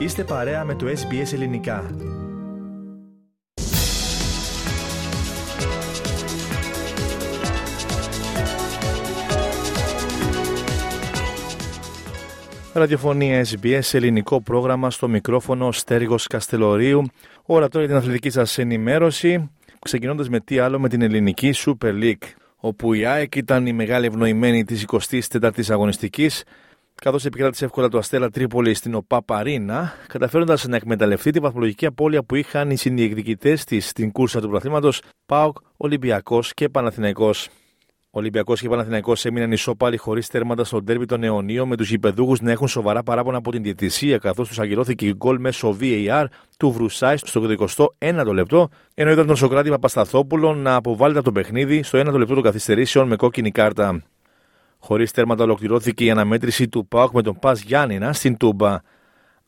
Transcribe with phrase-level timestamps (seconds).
[0.00, 1.90] Είστε παρέα με το SBS Ελληνικά.
[12.72, 17.02] Ραδιοφωνία SBS, ελληνικό πρόγραμμα στο μικρόφωνο Στέργος Καστελορίου.
[17.42, 22.02] Ώρα τώρα για την αθλητική σας ενημέρωση, ξεκινώντας με τι άλλο με την ελληνική Super
[22.02, 24.86] League, όπου η ΑΕΚ ήταν η μεγάλη ευνοημένη της
[25.32, 26.44] 24ης αγωνιστικής
[27.00, 32.34] καθώς επικράτησε εύκολα το Αστέρα Τρίπολη στην ΟΠΑΠΑΡΗΝΑ, καταφέροντας να εκμεταλλευτεί τη βαθμολογική απώλεια που
[32.34, 34.90] είχαν οι συνδιεκδικητές της στην κούρσα του πρωταθλήματο
[35.26, 37.48] ΠΑΟΚ, Ολυμπιακός και Παναθηναϊκός.
[38.10, 42.50] Ολυμπιακός και Παναθηναϊκός έμειναν ισόπαλοι χωρίς τέρματα στον τέρμι των αιωνίων, με τους γηπεδούχους να
[42.50, 46.24] έχουν σοβαρά παράπονα από την διαιτησία, καθώς τους αγυρώθηκε γκολ μέσω VAR
[46.58, 47.42] του Βρουσάη στο
[47.98, 52.34] 21ο λεπτό, ενώ είδαν τον Σοκράτη Παπασταθόπουλο να αποβάλλεται από το παιχνίδι στο 1ο λεπτό
[52.34, 54.02] των καθυστερήσεων με κόκκινη κάρτα.
[54.80, 58.78] Χωρίς τέρματα ολοκληρώθηκε η αναμέτρηση του ΠΑΟΚ με τον Πας Γιάννηνα στην Τούμπα.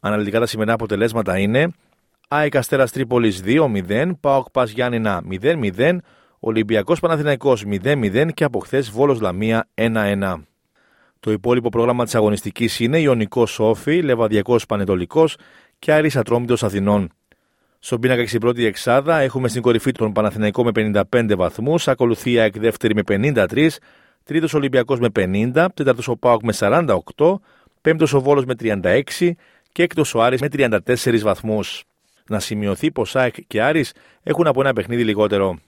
[0.00, 1.68] Αναλυτικά τα σημερινά αποτελέσματα είναι
[2.28, 5.96] ΑΕΚ Αστέρας Τρίπολης 2-0, ΠΑΟΚ Πας Γιάννηνα 0-0,
[6.38, 10.46] Ολυμπιακός Παναθηναϊκός 0-0 και από χθες Βόλος Λαμία 1-1.
[11.20, 15.36] Το υπόλοιπο πρόγραμμα της αγωνιστικής είναι Ιωνικός Σόφι, Λεβαδιακός Πανετολικός
[15.78, 17.10] και Άρης Ατρόμητος Αθηνών.
[17.78, 20.70] Στον πίνακα και στην πρώτη εξάδα έχουμε στην κορυφή τον Παναθηναϊκό με
[21.10, 23.78] 55 βαθμούς, ακολουθεί η ΑΕΚ δεύτερη με 53,
[24.24, 27.40] τρίτος Ολυμπιακός με 50, τέταρτος ο Πάοκ με 48,
[27.80, 29.30] πέμπτος ο Βόλος με 36
[29.72, 31.84] και έκτος ο Άρης με 34 βαθμούς.
[32.28, 33.92] Να σημειωθεί πως ΑΕΚ και Άρης
[34.22, 35.58] έχουν από ένα παιχνίδι λιγότερο.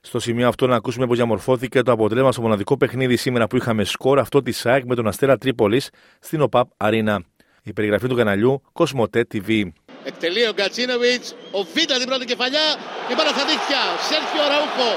[0.00, 3.84] Στο σημείο αυτό να ακούσουμε πώ διαμορφώθηκε το αποτέλεσμα στο μοναδικό παιχνίδι σήμερα που είχαμε
[3.84, 7.22] σκορ αυτό της ΑΕΚ με τον Αστέρα Τρίπολης στην ΟΠΑΠ Αρίνα.
[7.62, 9.68] Η περιγραφή του καναλιού Κοσμοτέ TV.
[10.04, 12.66] Εκτελεί ο Γκατσίνοβιτς, ο Βίτα την πρώτη κεφαλιά,
[13.10, 13.82] η μπάλα στα δίχτυα.
[14.08, 14.90] Σέρχιο Ραούχο.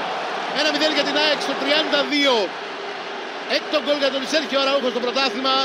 [0.60, 2.63] 1-0 για την ΑΕΚ στο 32.
[3.56, 5.56] Έκτο γκολ για τον Σέρχιο Αραούχο στο πρωτάθλημα.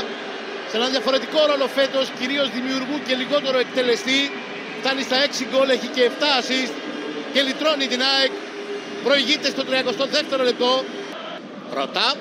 [0.70, 4.20] Σε έναν διαφορετικό ρόλο φέτος, κυρίως δημιουργού και λιγότερο εκτελεστή.
[4.80, 6.72] Φτάνει στα 6 γκολ, έχει και 7 assist
[7.32, 8.32] και λυτρώνει την ΑΕΚ.
[9.04, 10.84] Προηγείται στο 32ο λεπτό.
[11.74, 12.14] Ρωτά.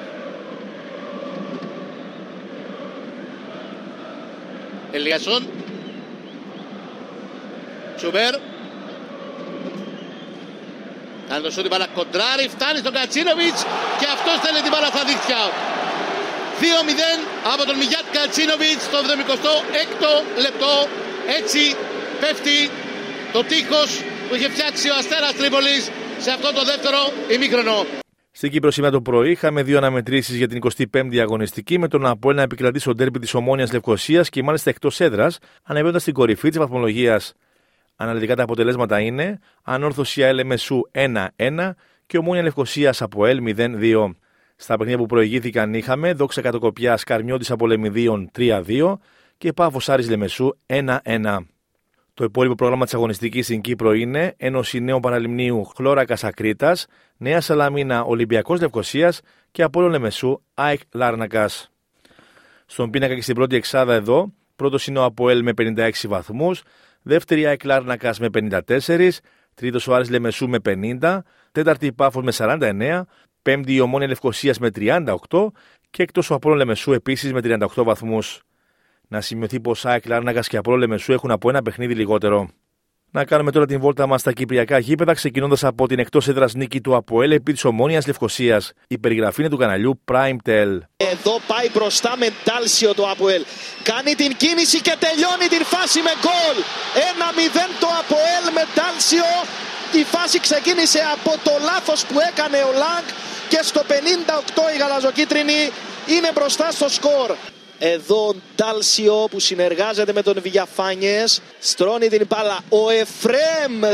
[4.91, 5.49] Ελιασόν.
[7.95, 8.48] Τσουμπέρ.
[11.29, 13.61] Κάνει το σούτι μπαλά κοντράρι, φτάνει στον Κατσίνοβιτς
[13.99, 15.41] και αυτός στέλνει την μπάλα στα δίχτυα.
[16.59, 16.63] 2-0
[17.53, 20.11] από τον Μιγιάτ Κατσίνοβιτς στο 76ο
[20.45, 20.73] λεπτό.
[21.39, 21.61] Έτσι
[22.21, 22.57] πέφτει
[23.35, 23.89] το τείχος
[24.27, 25.83] που είχε φτιάξει ο Αστέρας Τρίπολης
[26.23, 26.99] σε αυτό το δεύτερο
[27.35, 27.77] ημίχρονο.
[28.39, 30.57] Στην Κύπρο σήμερα το πρωί είχαμε δύο αναμετρήσεις για την
[30.93, 34.99] 25η αγωνιστική με τον Απόελ να επικρατεί στον τέρπι της Ομόνιας Λευκοσίας και μάλιστα εκτός
[34.99, 37.33] έδρας, ανεβαίνοντας στην κορυφή της βαθμολογίας.
[38.01, 40.39] Αναλυτικά τα αποτελέσματα είναι Ανόρθωση ΑΕΛ
[40.91, 41.71] 1-1
[42.05, 44.11] και Ομόνια Λευκοσία από ΕΛ 0-2.
[44.55, 48.93] Στα παιχνίδια που προηγήθηκαν είχαμε Δόξα Κατοκοπιά Καρμιώτη από Λεμιδίων 3-2
[49.37, 51.37] και Πάφο Άρης Λεμεσού 1-1.
[52.13, 56.75] Το υπόλοιπο πρόγραμμα της αγωνιστικής στην Κύπρο είναι Ένωση Νέου Παραλιμνίου Χλώρα Κασακρίτα,
[57.17, 59.21] Νέα Σαλαμίνα Ολυμπιακός Λευκοσίας
[59.51, 61.71] και Απόλυτο Λεμεσού ΑΕΚ Λάρνακας.
[62.65, 66.63] Στον πίνακα και στην πρώτη εξάδα εδώ, πρώτος είναι ο Αποέλ με 56 βαθμούς,
[67.09, 69.09] Δεύτερη ΑΕΚ Λάρνακας με 54.
[69.53, 71.23] Τρίτος ο Άρης Λεμεσού με 50.
[71.51, 73.05] Τέταρτη η Πάφος με 49.
[73.41, 75.51] Πέμπτη η Ομόνια Λευκοσίας με 38.
[75.89, 78.41] Και εκτός ο Απόλων Λεμεσού επίσης με 38 βαθμούς.
[79.07, 82.49] Να σημειωθεί πως ΑΕΚ Λάρνακας και Απόλων Λεμεσού έχουν από ένα παιχνίδι λιγότερο.
[83.11, 86.81] Να κάνουμε τώρα την βόλτα μας στα κυπριακά γήπεδα, ξεκινώντας από την εκτός έδρας νίκη
[86.81, 88.71] του Αποέλ επί της Ομόνιας Λευκοσίας.
[88.87, 90.71] Η περιγραφή είναι του καναλιού Prime Tel.
[90.97, 93.43] Εδώ πάει μπροστά με Ντάλσιο το Αποέλ.
[93.83, 96.57] Κάνει την κίνηση και τελειώνει την φάση με γκολ.
[97.09, 99.29] 1-0 το Αποέλ με Ντάλσιο.
[100.01, 103.05] Η φάση ξεκίνησε από το λάθος που έκανε ο Λάγκ
[103.51, 103.91] και στο 58
[104.75, 105.59] η γαλαζοκίτρινη
[106.15, 107.29] είναι μπροστά στο σκορ.
[107.79, 112.59] Εδώ ο Ντάλσιο που συνεργάζεται με τον Βηγιαφάνιες στρώνει την μπάλα.
[112.69, 113.87] Ο Εφρέμ 2-0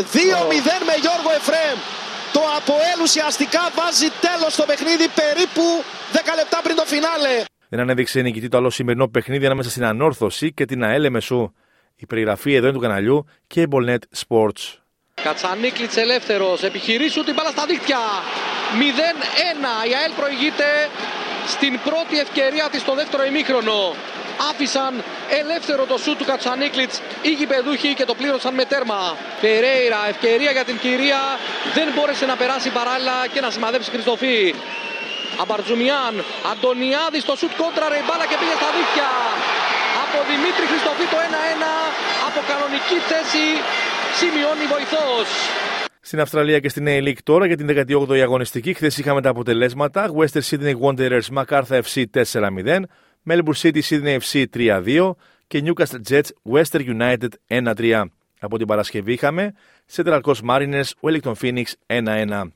[0.85, 1.77] με Γιώργο Εφρέμ.
[2.33, 7.43] Το Αποέλ ουσιαστικά βάζει τέλος στο παιχνίδι περίπου 10 λεπτά πριν το φινάλε.
[7.69, 11.53] Δεν ανέδειξε νικητή το άλλο σημερινό παιχνίδι ανάμεσα στην Ανόρθωση και την ΑΕΛ Μεσού.
[11.95, 14.63] Η περιγραφή εδώ είναι του καναλιού Cablenet Sports.
[15.23, 17.97] Κατσανίκλιτς ελεύθερος, επιχειρήσου την μπάλα στα δίκτυα.
[18.79, 20.65] 0-1, η ΑΕΛ προηγείται
[21.47, 23.95] στην πρώτη ευκαιρία της στο δεύτερο ημίχρονο.
[24.51, 25.03] Άφησαν
[25.41, 29.17] ελεύθερο το σούτ του Κατσανίκλιτς οι γηπεδούχοι και το πλήρωσαν με τέρμα.
[29.41, 31.21] Περέιρα, ευκαιρία για την κυρία,
[31.73, 34.55] δεν μπόρεσε να περάσει παράλληλα και να σημαδέψει Χριστοφή.
[35.41, 36.15] Αμπαρτζουμιάν,
[36.51, 39.11] Αντωνιάδης στο σουτ κόντρα, ρε μπάλα και πήγε στα δίχτυα.
[40.03, 41.75] Από Δημήτρη Χριστοφή το 1-1,
[42.27, 43.45] από κανονική θέση
[44.19, 45.27] σημειώνει βοηθός.
[46.07, 48.73] Στην Αυστραλία και στην A-League τώρα για την 18η αγωνιστική.
[48.73, 50.11] Χθες είχαμε τα αποτελέσματα.
[50.17, 52.81] Western Sydney Wanderers Macarthur FC 4-0.
[53.29, 55.11] Melbourne City Sydney FC 3-2.
[55.47, 58.03] και Newcastle Jets Western United 1-3.
[58.39, 59.53] Από την Παρασκευή είχαμε
[59.95, 62.51] Central Coast Mariners Wellington Phoenix 1-1.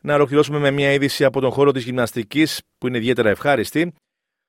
[0.00, 3.92] Να ολοκληρώσουμε με μια είδηση από τον χώρο της γυμναστικής που είναι ιδιαίτερα ευχάριστη.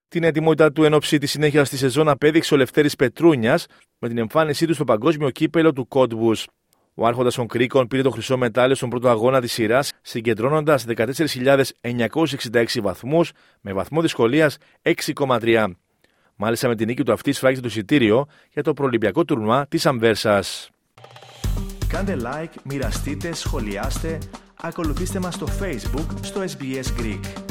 [0.07, 3.65] Την ετοιμότητα του εν ώψη της συνέχειας στη σεζόν απέδειξε ο Λευτέρης Πετρούνιας
[3.99, 6.35] με την εμφάνισή του στο παγκόσμιο κύπελο του Κόντβου.
[7.01, 12.81] Ο Άρχοντας των Κρίκων πήρε το χρυσό μετάλλιο στον πρώτο αγώνα της σειράς, συγκεντρώνοντας 14.966
[12.81, 13.31] βαθμούς
[13.61, 15.65] με βαθμό δυσκολίας 6,3.
[16.35, 20.69] Μάλιστα με την νίκη του αυτή σφράγισε το εισιτήριο για το προολυμπιακό τουρνουά της Αμβέρσας.
[21.87, 24.17] Κάντε like, μοιραστείτε, σχολιάστε,
[24.61, 27.48] ακολουθήστε μας στο Facebook στο SBS Greek.